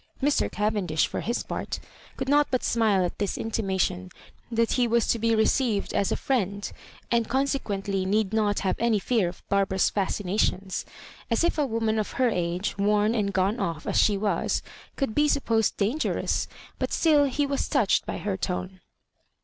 Mr. 0.19 0.51
Cavendish, 0.51 1.05
for 1.05 1.21
his 1.21 1.43
part, 1.43 1.79
could 2.17 2.27
not 2.27 2.47
but 2.49 2.63
smile 2.63 3.05
at 3.05 3.19
this 3.19 3.37
intimation 3.37 4.09
that 4.51 4.71
he 4.71 4.87
was 4.87 5.05
to 5.05 5.19
be 5.19 5.35
received 5.35 5.93
as 5.93 6.11
a 6.11 6.17
friend, 6.17 6.71
and 7.11 7.29
consequently 7.29 8.03
need 8.03 8.33
not 8.33 8.61
have 8.61 8.75
any 8.79 8.97
fear 8.97 9.29
of 9.29 9.47
Barbara's 9.47 9.91
fascinations,— 9.91 10.85
as 11.29 11.43
if 11.43 11.59
a 11.59 11.67
woman 11.67 11.99
of 11.99 12.13
her 12.13 12.29
age, 12.29 12.75
worn 12.79 13.13
and 13.13 13.31
gone 13.31 13.59
off 13.59 13.85
as 13.85 14.01
she 14.01 14.17
was, 14.17 14.63
could 14.95 15.13
be 15.13 15.27
supposed 15.27 15.77
dangerous; 15.77 16.47
but 16.79 16.91
still 16.91 17.25
he 17.25 17.45
was 17.45 17.69
touch 17.69 18.01
ed 18.01 18.05
by 18.07 18.17
her 18.17 18.35
tone. 18.37 18.79